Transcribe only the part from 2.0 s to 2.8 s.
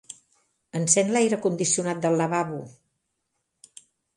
del lavabo.